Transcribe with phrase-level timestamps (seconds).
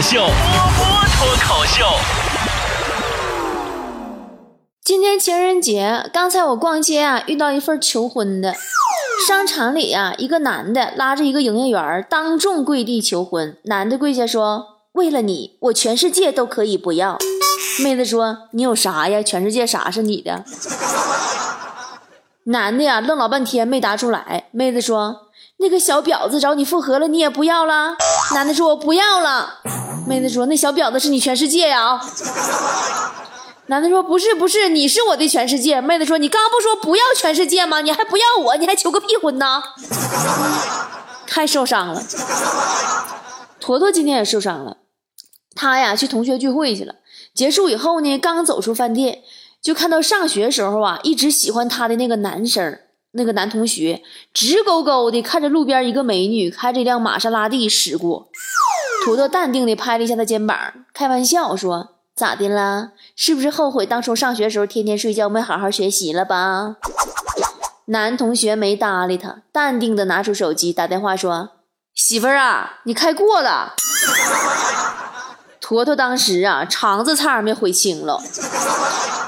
[0.00, 1.84] 口秀，波波脱口秀。
[4.82, 8.54] 今天情人节，刚才我逛街啊，遇到一份求婚的。
[9.28, 13.58] 商场里啊，一个男的拉着一个营业员，当众跪地求婚。
[13.64, 17.18] 男的跪下说：“为了你，我全世界都可以不要。”
[17.84, 19.20] 妹子说：“你有啥呀？
[19.22, 20.46] 全世界啥是你的？”
[22.44, 24.44] 男的呀，愣老半天没答出来。
[24.50, 25.28] 妹子说
[25.60, 27.96] ：“那个小婊子找你复合了，你也不要了？”
[28.34, 29.60] 男的说：“我不要了。”
[30.08, 32.00] 妹子说：“那小婊子是你全世界呀？”
[33.66, 37.80] 男的说：“不是，不是，你是我的全世界。”妹子说：“你刚不说不要全世界吗？
[37.82, 38.56] 你还不要我？
[38.56, 39.62] 你还求个屁婚呢？”
[41.28, 42.02] 太受伤了。
[43.60, 44.78] 坨坨今天也受伤了，
[45.54, 46.96] 他呀去同学聚会去了。
[47.32, 49.20] 结束以后呢，刚走出饭店，
[49.62, 52.80] 就看到上学时候啊一直喜欢他的那个男生，
[53.12, 58.28] 那个男同学直勾勾的看着路边一个美女开着一辆玛莎拉蒂驶过。
[59.04, 60.56] 坨坨淡定的拍了一下他肩膀，
[60.92, 61.96] 开玩笑说。
[62.12, 62.90] 咋的啦？
[63.16, 66.76] 是不是后悔当初上学时候天天睡觉没好好学习了吧？
[67.86, 71.52] 男同学没搭理他，淡定的拿出手机打电话说
[71.96, 73.74] ：“媳妇儿啊，你开过了。”
[75.70, 78.20] 坨坨当时啊肠子差点没悔青了，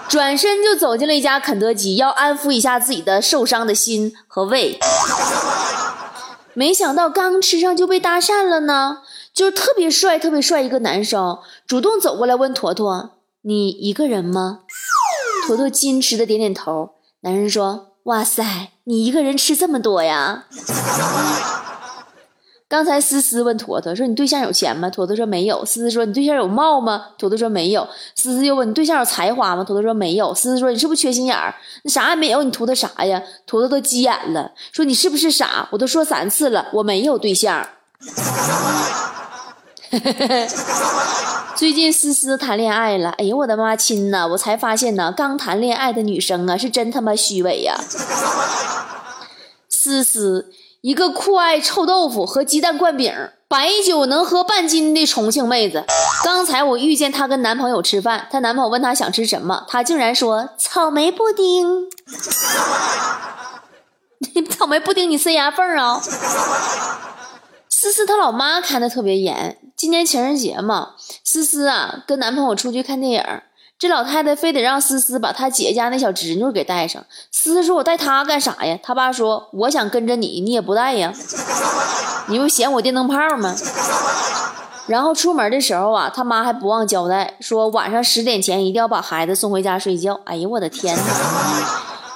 [0.09, 4.77] 转身就走进了一家肯德基，要安抚一下自己的受伤的心和胃。
[6.55, 9.03] 没想到刚吃上就被搭讪了呢。
[9.33, 13.11] 就是特别帅、特别帅一个男生，主动走过来问坨坨
[13.43, 14.63] ：“你一个人吗？”
[15.47, 16.91] 坨坨矜持的点点头。
[17.21, 20.47] 男人说：“哇塞，你一个人吃这么多呀？”
[22.73, 31.55] 刚才思思问坨坨说：“你对象有钱吗？”坨坨说：“没有。”思思说：“你对象有貌吗？”坨坨说：“没有。”思思又问：“你对象有才华吗？”坨坨说：“没有。”思思说：“你是不是缺心眼儿？
[31.85, 35.69] 那啥也没有，你图他啥呀？”坨坨都急眼了，说：“你是不是傻？
[35.71, 37.69] 我都说三次了，我没有对象。
[41.55, 44.27] ”最近思思谈恋爱了，哎呀我的妈亲呐！
[44.29, 47.79] 我才发现呢，刚谈恋爱的女生啊，是真他妈虚伪呀。
[49.69, 50.51] 思思，
[50.83, 53.15] 一个酷爱臭豆腐和鸡蛋灌饼，
[53.47, 55.85] 白酒能喝半斤的重庆妹子。
[56.25, 61.89] 刚才我遇见她跟男朋友吃饭，她男朋友问她想吃什么，她竟然说草莓布丁。
[64.51, 66.03] 草莓布丁你塞牙缝啊？
[67.69, 69.59] 思思她老妈看的特别严。
[69.77, 73.23] 今年情人节嘛，思思啊跟男朋友出去看电影，
[73.83, 77.05] 这老太太非得让思思把她姐家那小侄女给带上。
[77.33, 81.13] 思思说：“我带她干啥呀？”她爸说：“我想跟着你，你也不带呀，
[82.29, 83.57] 你不嫌我电灯泡吗？”
[84.87, 90.21] 然后出门的时候啊，他妈还不忘交代，说晚上十点前一定要把孩子送回家睡觉。
[90.27, 91.03] 哎呀我的天哪！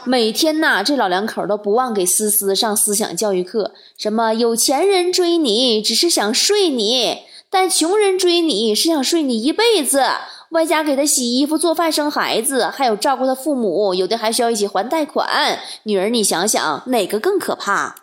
[0.04, 10.04] 每天呐，这老两口都不忘给思思上思想教育课，什么有钱人追你只是想睡你，但穷人追你是想睡你一辈子，
[10.50, 15.58] 外加给他洗衣服、做饭、生孩子，还有照顾他父母，有的还需要一起还贷款。
[15.84, 17.96] 女儿，你想想哪个更可怕？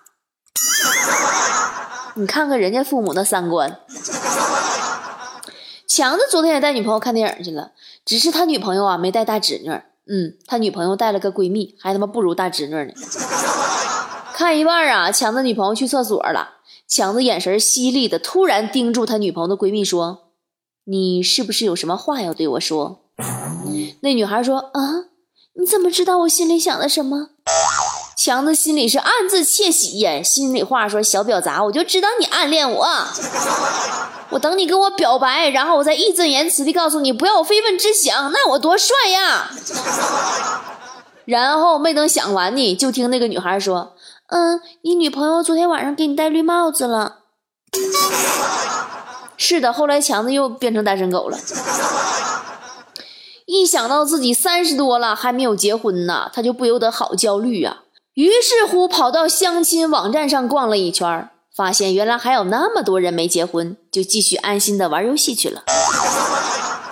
[2.15, 3.79] 你看看人家父母那三观。
[5.87, 7.71] 强子昨天也带女朋友看电影去了，
[8.05, 9.69] 只是他女朋友啊没带大侄女。
[10.05, 12.93] 嗯，他女朋友带了个闺蜜，还他妈不如大侄女呢。
[14.33, 16.55] 看一半啊，强子女朋友去厕所了，
[16.87, 20.22] 强子眼神犀利的突然盯住他女朋友的闺蜜说
[20.85, 22.99] ：“你是不是有什么话要对我说？”
[24.01, 25.09] 那女孩说：“啊，
[25.55, 27.29] 你怎么知道我心里想的什么？”
[28.15, 32.87] 强子心里是暗自窃喜呀，心里话说：“小婊砸，我就知道你暗恋我。”
[34.31, 39.51] 我等你跟我表白，然后我再义正言辞地告诉你，不要有非分之想，那我多帅呀！
[41.25, 43.93] 然后没等想完呢，就听那个女孩说
[44.27, 47.19] ：“嗯，你女朋友昨天晚上给你戴绿帽子了。”
[49.45, 51.37] 是的，后来强子又变成单身狗了。
[53.45, 57.79] 一想到自己三十多了还没有结婚呢，他就不由得好焦虑啊。
[58.13, 65.63] 于是乎，跑到相亲网站上逛了一圈发现原来还有那么多人没结婚，就继续安心的玩游戏去了。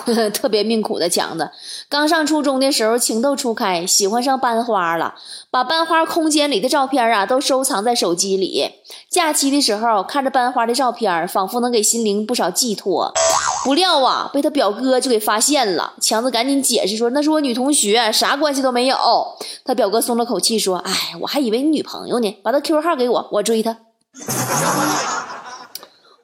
[0.34, 1.50] 特别命苦的强子，
[1.90, 5.16] 刚上初中的时候情窦初开，喜欢上班花了，
[5.50, 8.72] 把班花空间里的照片啊都收藏在手机里。
[9.10, 13.14] 假期的时候看着班花的照片，仿佛能给心灵不少寄托。
[13.64, 15.94] 不料啊，被他表哥就给发现了。
[16.02, 18.98] 强子赶紧解释说：“那是我女同学，啥关系都没有。”
[19.64, 23.78] 他表哥松了口气说：“哎，我还以为你女朋友呢，把他 QQ 号给我，我追她。”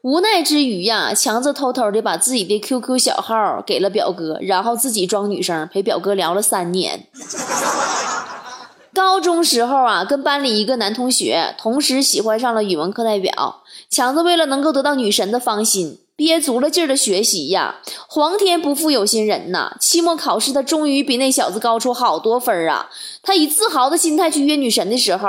[0.08, 7.08] 无奈之余呀，强子偷偷的把自己的 QQ 小号给了表哥，然后自己装女生陪表哥聊了三年。
[8.96, 13.64] 高中时候啊，跟班里一个男同学同时喜欢上了语文课代表。
[13.90, 17.76] 强子为了能够得到女神的芳心，憋足了劲儿的学习呀。
[18.08, 22.90] 皇天不负有心人呐，期末考试他终于比那小子高出好多分儿啊！
[23.22, 25.28] 他以自豪的心态去约女神的时候，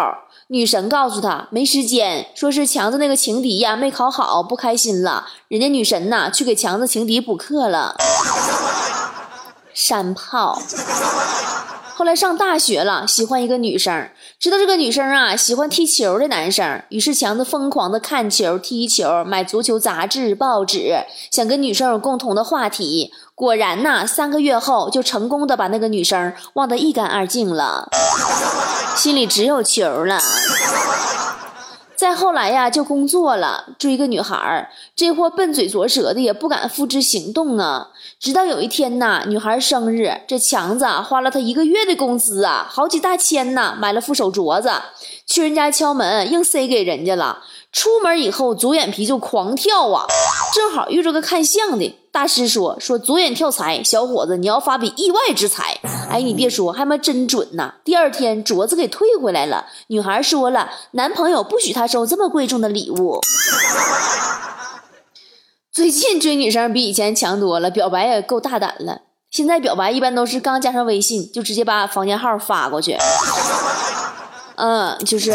[0.51, 5.27] 女神告诉他没时间，说是强子那个情敌呀没考好，不开心了。
[5.49, 7.95] 人家女神呐去给强子情敌补课了，
[9.75, 10.59] 山炮。
[11.99, 14.09] 后来上大学了，喜欢一个女生，
[14.39, 20.95] 知道这个女生啊喜欢踢球的男生，于是强子疯狂的看球、踢球，买足球杂志、报纸，
[21.33, 23.11] 想跟女生有共同的话题。
[23.35, 27.89] 果然呐，三个月后就成功的把那个女生忘得一干二净了，
[28.95, 30.21] 心里只有球了。
[31.99, 37.89] 再后来呀，就工作了，追个女孩儿，这货笨嘴拙舌的，也不敢付之行动啊。
[38.21, 44.71] 直到有一天呐，女孩生日，这强子花了他一个月的工资啊，好几大千呐，买了副手镯子，
[45.27, 47.43] 去人家敲门，硬塞给人家了。
[47.71, 50.07] 出门以后，左眼皮就狂跳啊，
[50.55, 55.79] 正好遇着个看相的大师，说说左眼跳财，小伙子你要发笔意外之财。
[56.11, 57.75] 哎，你别说，还妈真准呐！
[57.85, 63.21] 第二天镯子给退回来了，女孩说了，男朋友不许她收这么贵重的礼物。
[65.71, 69.03] 最近追女生比以前强多了，表白也够大胆了。
[69.31, 72.97] 现在表白一般都是刚加上微信，就直接把房间号发过去。
[74.59, 75.31] 嗯，就是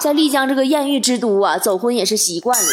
[0.00, 2.70] 在丽江这个艳遇之都啊，走婚也是习惯了。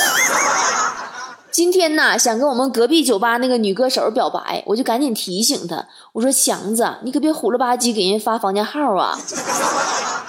[1.52, 9.16] 今天呢，想跟我们隔壁酒吧那个女歌手表白，我就赶紧提醒她，我说强子，你可别虎了吧唧给人发房间号啊！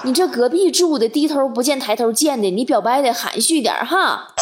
[0.03, 4.35] 你这隔壁住的，低头不见抬头见的，你表白得含蓄点哈。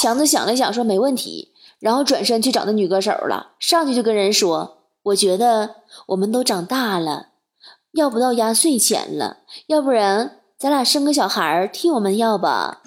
[0.00, 5.74] 强子想了想，说没问题，然后转身去找那女歌手了，上去就跟人说，我觉得
[6.06, 7.26] 我们都长大了。
[7.92, 12.82] 要不到压岁钱了，要不然咱俩生个小孩儿替我们要吧。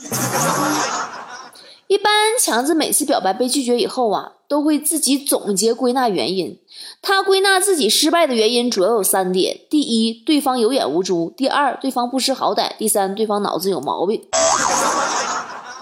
[1.87, 6.57] 一般强子每次表白被拒绝以后啊，都会自己总结归纳原因。
[7.01, 14.23] 他归纳自己失败的原因主要有三点：第一，对方有眼无珠；第二，对方不识好歹；第三，对方脑子有毛病。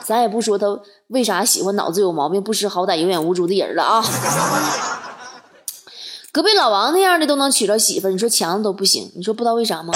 [0.03, 4.03] 咱也不说他为啥喜欢脑子有毛病、不识好歹、有眼无珠的人了啊。
[6.33, 9.11] 隔壁老王那样的都能娶着媳妇儿，你说强子都不行？
[9.15, 9.93] 你说不知道为啥吗？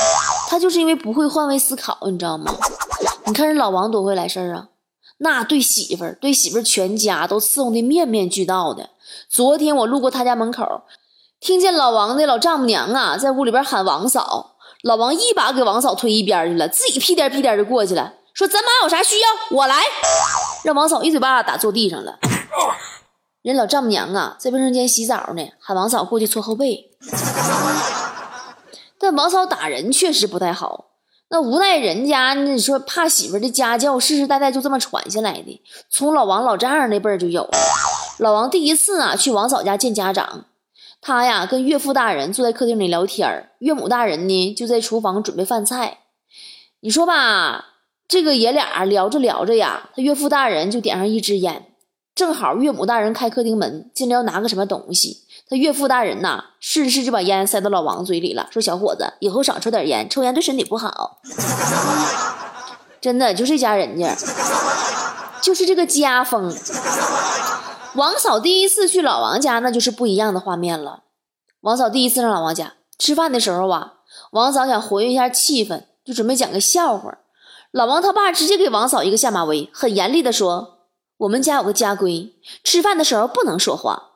[0.49, 2.53] 他就是因为不会换位思考，你知道吗？
[3.25, 4.67] 你看人老王多会来事儿啊，
[5.19, 8.89] 那对媳妇儿、对媳妇儿全家都伺候的面面俱到的。
[9.29, 10.81] 昨天我路过他家门口，
[11.39, 19.81] 听见老王的老丈母娘啊在屋里边喊王嫂，老王一把给王嫂推一边去了，自己屁颠屁颠就过去了，说咱妈有啥需要我来，
[20.65, 22.19] 让王嫂一嘴巴打坐地上了。
[23.45, 26.89] 人老丈母娘啊，在卫生间洗澡呢，喊王嫂过去搓后背。
[28.97, 30.86] 但王嫂打人确实不太好，
[31.30, 35.62] 那无奈人家你说怕媳妇的家教世世代代就这么传下来的，
[35.92, 37.47] 从老王老丈人那辈就有。
[38.18, 40.45] 老王第一次啊去王嫂家见家长，
[41.00, 46.00] 他呀跟岳父大人坐在客厅里聊天岳母大人呢就在厨房准备饭菜。
[46.80, 47.65] 你说吧，
[48.07, 51.68] 这个爷俩聊着聊着呀，他岳父大人就点上一支烟。
[52.15, 61.19] 正好岳母大人开客厅门进来要拿个什么东西，他岳父大人呐顺势就把烟塞到老王嘴里了，说：“小伙子，以后少抽点烟，抽烟对身体不好。
[63.01, 64.15] ”真的就这家人家，
[65.41, 66.56] 就是这个家风。
[67.95, 71.04] 王嫂第一次去老王家，那就是不一样的画面了。
[71.61, 73.95] 王嫂第一次上老王家吃饭的时候啊，
[74.31, 77.18] 王嫂想活跃一下气氛，就准备讲个笑话。
[77.71, 80.74] 老王他爸直接给王嫂一个下马威，很严厉的说。
[81.18, 84.12] 我们家有个家规，吃饭的时候不能说话。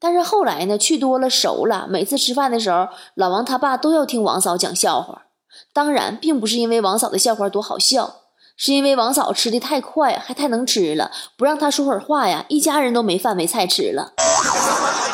[0.00, 5.26] 但是后来呢，去多了熟了，每次吃饭的时候，老王他爸都要听王嫂讲笑话。
[5.72, 8.16] 当然，并不是因为王嫂的笑话多好笑，
[8.56, 14.14] 是因为王嫂吃的太快，还太能吃了，不让他说会儿话呀，一家人都没饭没菜吃了。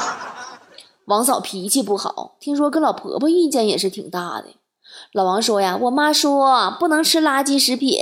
[1.06, 4.54] 王嫂脾气不好，听说跟老婆婆意见也是挺大的。
[5.14, 7.98] 老王说呀，我妈说不能吃垃圾食品。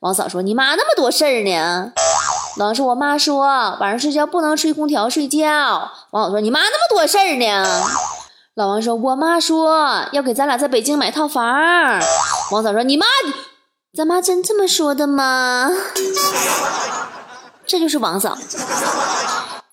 [0.00, 1.92] 王嫂说，你妈那么多事儿呢。
[2.58, 3.46] 老王说，我妈说
[3.80, 5.90] 晚上睡觉不能吹空调睡觉。
[6.10, 7.66] 王嫂说，你妈那么多事儿呢。
[8.54, 11.44] 老王说，我妈说要给咱俩在北京买套房。
[12.52, 13.06] 王嫂说，你妈，
[13.96, 15.70] 咱妈真这么说的吗？
[17.66, 18.36] 这就是王嫂。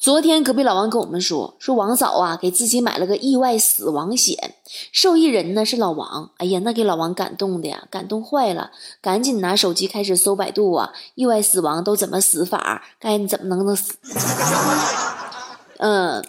[0.02, 4.56] 昨天隔壁老王跟我们说，说王嫂啊给自己买了个意外死亡险，
[4.92, 6.32] 受益人呢是老王。
[6.38, 13.94] 哎呀，那给老王感动的呀，感动坏了，赶紧拿手机开始搜百度啊，意外死亡都怎么死法，该怎么能能死？
[15.78, 16.26] 嗯，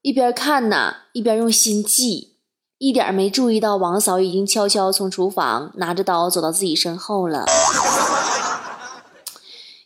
[0.00, 2.38] 一边看呢，一边用心记，
[2.78, 7.44] 一点没注意到王嫂已经悄悄从厨房拿着刀走到自己身后了。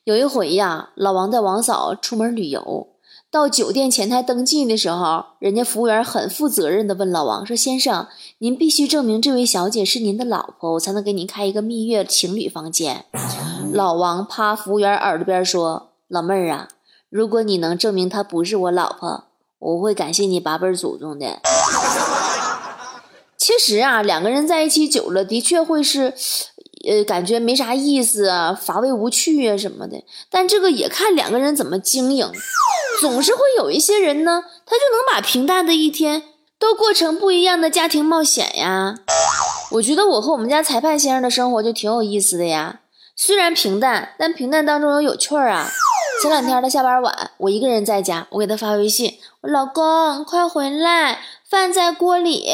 [0.08, 2.88] 有一回呀，老王带王嫂出门旅游，
[3.30, 8.06] 到酒店前台登记的时候，人家服务员很负责任的问老王说：“先生，
[8.38, 13.04] 您必须证明这位小姐是您的老婆，我才能给您开一个蜜月情侣房间。”
[13.74, 16.68] 老王趴服务员耳朵边说：“老妹儿啊，
[17.10, 19.24] 如果你能证明她不是我老婆，
[19.58, 21.38] 我会感谢你八辈祖宗的。
[23.36, 26.14] ”其实啊，两个人在一起久了，的确会是，
[26.88, 30.02] 呃，感觉没啥意思啊，乏味无趣啊什么的。
[30.30, 32.32] 但这个也看两个人怎么经营。
[33.00, 36.22] 总是会有一些人呢，他就能把平淡的一天
[36.58, 38.96] 都过成不一样的家庭冒险呀。
[39.72, 42.80] 我觉得我和我们家裁判先生的生活就挺有意思的呀。
[43.14, 45.70] 虽然平淡，但平淡当中有有趣儿啊。
[46.22, 51.20] 前两天他下班晚，我一个人在家，我给他发微信，我老公快回来。
[51.48, 52.50] 饭在锅里，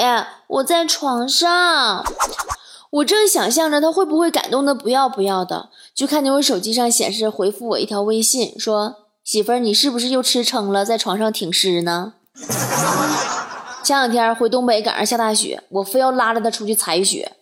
[0.47, 2.05] 我在床上。
[2.95, 12.15] 我正想象着他会不会感动的不要不要的，就看见我手机上显示回复我一条微信，说：“媳妇儿，你是不是又吃撑了，在床上挺尸呢？”
[13.83, 17.33] 前两天回东北赶上下大雪，我非要拉着他出去踩雪，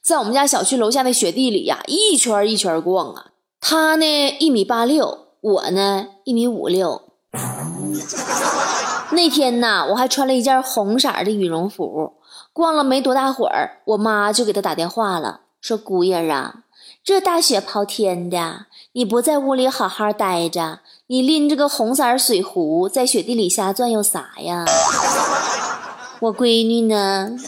[0.00, 3.26] 在我们家小区楼下的雪地里呀，一圈一圈逛啊。
[3.60, 7.02] 他呢一米八六，我呢一米五六。
[9.12, 12.14] 那天呢，我还穿了一件红色的羽绒服，
[12.52, 16.64] 逛了没多大会儿，我妈就给他打电话了，说：“姑爷啊，
[17.02, 24.64] 这大雪刨天的，你不在屋里好好待着，你拎着个红色水壶在雪地里瞎转悠啥呀？
[26.20, 27.30] 我闺女呢？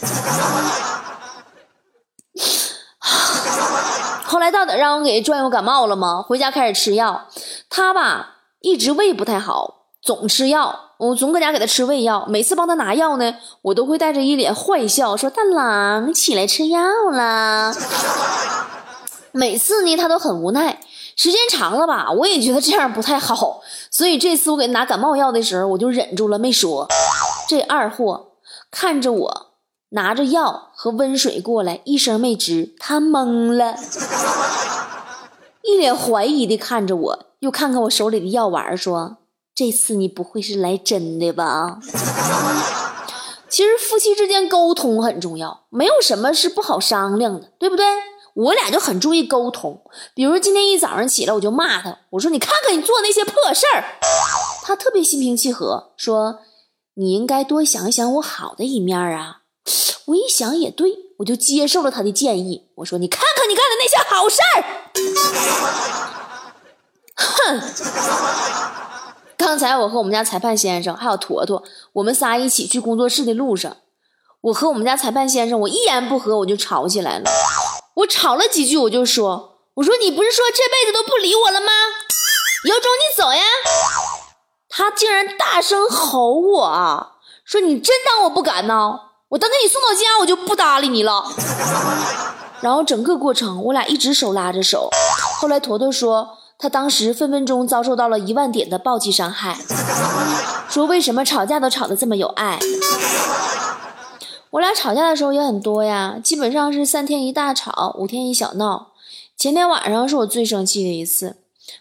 [4.25, 6.21] 后来到底让我给转悠感冒了吗？
[6.21, 7.27] 回家开始吃药，
[7.69, 16.79] 他吧一直胃不太好，总吃药。”我总搁家给他吃胃药，每次帮他拿药呢，我都会带着一脸坏笑说：“大郎起来吃药
[17.11, 17.75] 了。
[19.33, 20.79] ”每次呢，他都很无奈。
[21.17, 23.59] 时间长了吧，我也觉得这样不太好，
[23.91, 26.87] 所以这次我给他拿感冒药的时候，我就忍住了没说。
[27.49, 28.31] 这二货
[28.71, 29.47] 看着我
[29.89, 33.75] 拿着药和温水过来，一声没吱，他懵了，
[35.63, 39.17] 一脸怀疑的看着我，又看看我手里的药丸，说。
[39.55, 41.79] 这次你不会是来真的吧？
[43.47, 47.85] 其实夫妻之间沟通很重要，没有什么是不好商量的，对不对？
[48.33, 49.81] 我俩就很注意沟通。
[50.13, 53.85] 比如今天一早上起来，我就骂他，我说：“你看看你做那些破事儿。”
[54.67, 56.39] 他特别心平气和，说
[56.95, 59.43] ：“你应该多想一想我好的一面啊。”
[60.07, 62.67] 我一想也对，我就接受了他的建议。
[62.75, 64.63] 我说：“你看看你干的那些好事儿。
[67.15, 68.84] ”哼。
[69.45, 71.61] 刚才我和我们家裁判先生还有坨坨，
[71.93, 73.77] 我们仨一起去工作室的路上，
[74.41, 77.29] 我和我们家裁判先生，我一言不合我就吵起来了。
[77.97, 81.67] 我吵了几句，我就说：“我说你不是说这辈子都不理我了吗？
[82.67, 83.43] 有种你走呀！”
[84.67, 87.11] 他竟然大声吼我
[87.45, 88.99] 说：“你真当我不敢呢？
[89.29, 91.23] 我等给你送到家，我就不搭理你了。
[92.61, 94.89] ”然后整个过程我俩一直手拉着手。
[95.39, 96.39] 后来坨坨说。
[96.57, 99.57] 他当时分分钟遭受到了一万点的暴击伤害，
[100.69, 102.59] 说为什么吵架都吵得这么有爱？
[104.51, 108.93] 我俩吵架的时候也很多呀，基本上是三天一大吵，五天一小闹。
[109.35, 111.35] 前天晚上是我最生气的一次，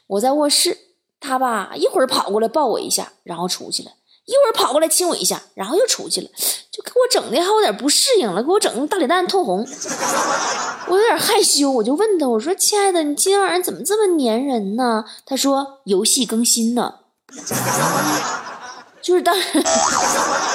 [0.08, 0.76] 我在卧室，
[1.20, 3.92] 他吧一会儿跑过来抱我一下，然后出去了。
[4.26, 6.28] 一会儿跑过来亲我一下，然后又出去了，
[6.70, 9.66] 就给我整的还有点不适应了，给我整大脸蛋通红。
[10.88, 16.94] 我有点害羞，我就问他，我说：“亲爱的，你今天晚上怎么这么粘人呢？”他说：“游戏更新呢。
[19.02, 19.62] ”就是当时，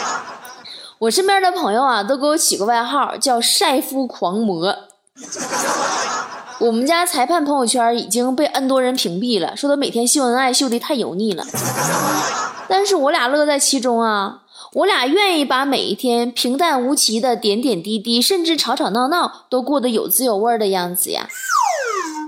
[1.00, 4.76] 我身边的朋友啊，都给我起个外号叫“晒夫狂魔”。
[6.60, 11.46] 我们家裁判朋友圈已经被 N 多人屏蔽了，说他每天秀恩爱秀的太油腻了。
[12.70, 21.28] 但是我俩乐在其中啊，我俩愿意把每一天平淡无奇的点点滴滴，甚至吵吵闹闹，都过得有滋有味的样子呀。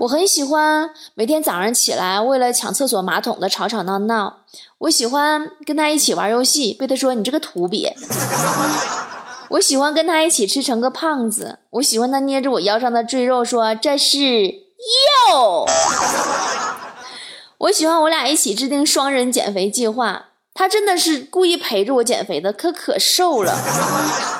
[0.00, 4.38] 我很喜欢每天早上起来为了抢厕所马桶的吵吵闹闹，
[4.78, 7.94] 我喜欢跟他一起玩游戏，被他说你这个土鳖。
[9.50, 14.46] 我喜欢跟他一起吃成个胖子，我喜欢他捏着我腰上的赘肉说这是
[15.28, 15.66] 肉。
[17.58, 20.30] 我喜欢我俩一起制定双人减肥计划。
[20.54, 23.52] 他真的是故意陪着我减肥的，可可瘦了，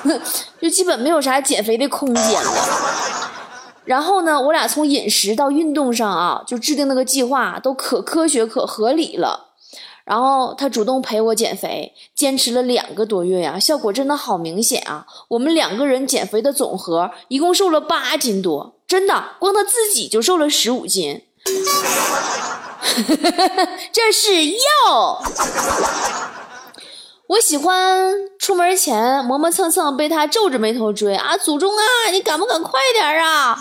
[0.61, 3.31] 就基本没有啥减肥的空间了。
[3.85, 9.49] 然后呢，我俩从饮食到运动上啊，就制定那个计划都可科学可合理了。
[10.05, 15.07] 然后他主动陪我减肥，坚持了两个多月呀，效果真的好明显啊！
[15.29, 21.23] 我们两个人减肥的总和一共瘦了八斤多，真的，光他自己就瘦了十五斤。
[23.91, 25.23] 这是药。
[27.27, 33.59] 我喜欢出门前磨磨蹭蹭被他皱着眉头追啊，祖宗啊，你敢不敢快点啊？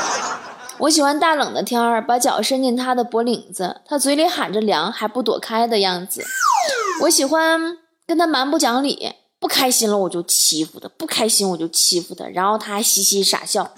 [0.78, 6.24] 我喜欢大冷的天儿，把脚伸进他的脖领子，他嘴里喊着凉还不躲开的样子。
[7.02, 13.70] 我喜欢跟他蛮不讲理，不开心了我就欺负他，不开心我就欺负他，然后他还嘻嘻傻笑。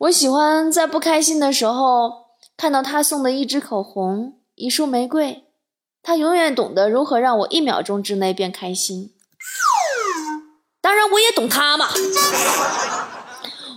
[0.00, 2.26] 我喜欢在不开心的时候
[2.56, 5.44] 看到他送的一支口红、一束玫瑰，
[6.02, 9.14] 他永远懂得如何让我一秒钟之内变开心。
[10.82, 11.88] 当然，我也懂他嘛。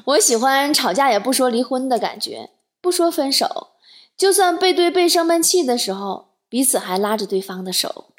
[0.06, 2.50] 我喜欢吵架也不说离婚的感觉，
[2.82, 3.70] 不说分手，
[4.18, 8.14] 就算背对背生闷气的时候，彼此还拉着对方的手。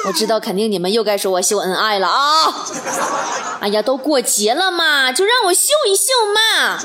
[0.06, 2.66] 我知道，肯定你们又该说我秀恩爱了啊！
[3.60, 6.78] 哎呀，都过节了嘛，就让我秀一秀嘛。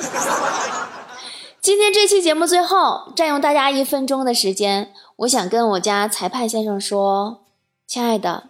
[1.62, 7.46] 今天这期节目最后占用大家一分钟的时间，我想跟我家裁判先生说：
[7.88, 8.50] 亲爱的，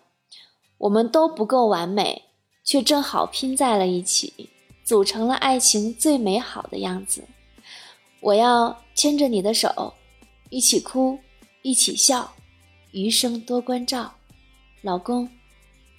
[0.80, 2.24] 我们都不够完美，
[2.64, 4.50] 却正好拼在了一起。
[4.84, 7.24] 组成了爱情最美好的样子。
[8.22, 9.94] 我要牵着你的手，
[10.50, 11.18] 一起哭，
[11.64, 12.34] 一起笑，
[12.92, 14.14] 余生多关照。
[14.86, 15.28] 老公，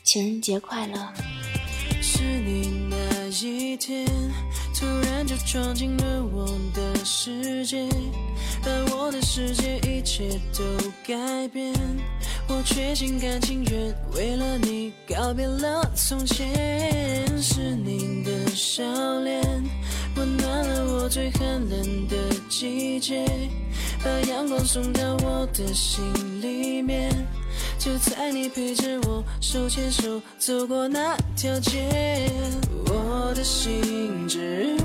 [0.05, 1.13] 情人节快乐。
[2.01, 4.07] 是你那一天，
[4.73, 7.89] 突然就闯进了我的世界，
[8.63, 10.63] 把我的世界一切都
[11.05, 11.75] 改变。
[12.49, 18.85] 我却心甘情愿为了你告别了从前，是你的笑
[19.19, 19.43] 脸
[20.15, 22.17] 温暖了我最寒冷的
[22.49, 23.27] 季节，
[24.05, 26.05] 把阳光送到我的心
[26.41, 27.11] 里面。
[27.79, 32.31] 就在你陪着我手牵手走过那条街，
[32.87, 34.77] 我的心只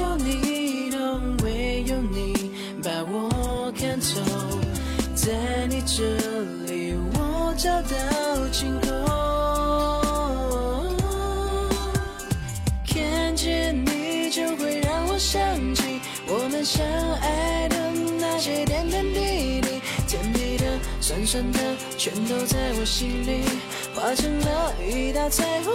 [0.00, 2.50] 有你懂，唯有你
[2.82, 4.20] 把我看透，
[5.14, 6.02] 在你这
[6.66, 7.34] 里我。
[7.56, 7.88] 找到
[8.50, 8.90] 晴空，
[12.84, 15.40] 看见你就会让我想
[15.76, 16.84] 起我们相
[17.20, 17.76] 爱的
[18.18, 19.53] 那些点点滴滴，
[21.06, 21.58] 酸酸的，
[21.98, 23.42] 全都在我心里
[23.94, 25.70] 化成了一道彩虹。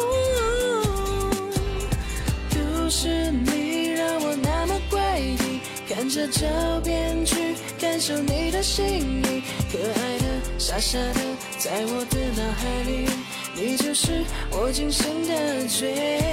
[2.50, 10.26] 都是你让我那么怪异，看着照片去感受你的心意，可爱的、
[10.58, 11.22] 傻傻的。
[11.60, 13.08] 在我的脑海里，
[13.54, 16.24] 你就是我今生的最爱。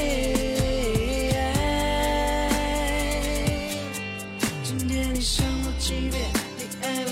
[4.65, 6.25] 今天你想我几遍，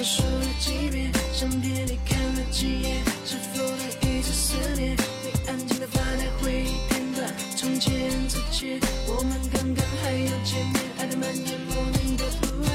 [0.05, 4.95] 说了几遍，相片你看了几页，是否能一直思念？
[5.23, 12.71] 你安静的发呆回忆片段，从前之前，我们刚刚还要见面，爱的蔓延莫名的不安，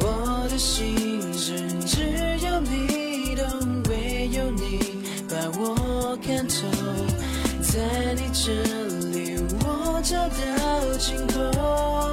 [0.00, 2.02] 我的心事只
[2.44, 6.18] 有你懂，唯有你把我。
[6.26, 6.54] 看透，
[7.62, 8.52] 在你这
[9.10, 12.11] 里我找到尽头。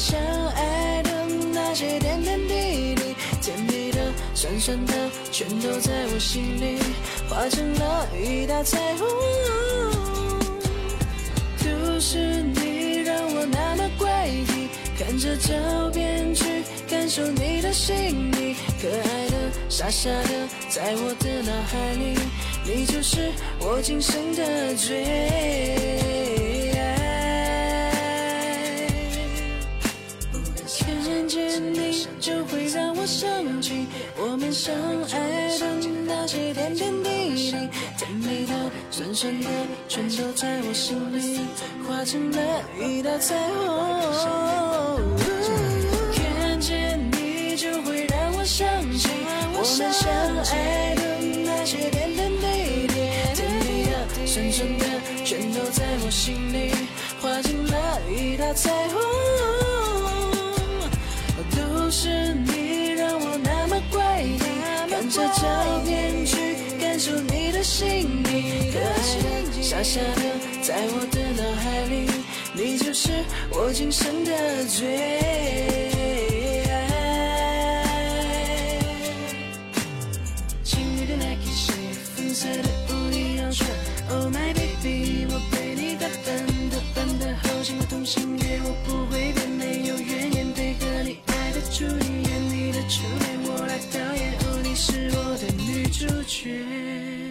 [0.00, 0.18] 相
[0.54, 1.10] 爱的
[1.52, 3.98] 那些点点滴滴，甜蜜的、
[4.34, 4.94] 酸酸的，
[5.30, 6.78] 全都在我心里
[7.28, 9.06] 化成了一道彩虹。
[11.58, 16.44] 都是你让我那么怪异，看着照片去。
[16.88, 19.36] 感受你的心意，可爱的、
[19.68, 22.18] 傻傻的，在我的脑海里，
[22.64, 25.99] 你就是我今生的最
[34.60, 35.64] 相爱的
[36.04, 37.50] 那些点点滴滴，
[37.96, 38.52] 甜蜜的、
[38.90, 39.48] 酸酸的，
[39.88, 41.40] 全都在我心里
[41.88, 42.38] 化成了
[42.78, 45.16] 一道彩虹。
[46.12, 48.68] 看见你就会让我想
[48.98, 49.08] 起
[49.54, 50.12] 我们相
[50.52, 51.02] 爱的
[51.42, 52.94] 那些点点滴滴，
[53.34, 54.84] 甜蜜的、酸酸的，
[55.24, 56.70] 全都在我心里
[57.22, 59.79] 化成了一道彩虹。
[65.10, 66.36] 下照片去
[66.78, 68.92] 感受你的心意，可爱
[69.60, 70.22] 傻傻的
[70.62, 72.06] 在我的脑海里，
[72.54, 73.10] 你就是
[73.50, 75.90] 我今生的最爱。
[80.62, 81.72] 情侣的 Nike 鞋，
[82.14, 83.68] 粉色的无印洋装
[84.10, 94.39] ，Oh my baby，我被你打扮打扮的好像个同性恋，我不会变，没有怨言，配合你爱的主意，演你的初恋，我来导演。
[95.92, 97.29] 主角